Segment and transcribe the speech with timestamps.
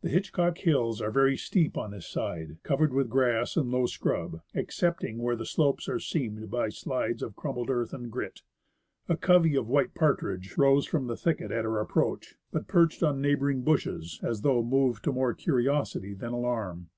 [0.00, 4.40] The Hitchcock Hills are very steep on this side, covered with grass and low scrub,
[4.54, 6.72] excepting where the slopes are CAMP AT THE BASE OF THE HITCHCOCK RANGE.
[6.78, 8.40] seamed by slides of crumbled earth and grit.
[9.10, 13.20] A covey of white partridge rose from the thicket at our approach, but perched on
[13.20, 16.88] neighbouring bushes as though moved to more curiosity than alarm.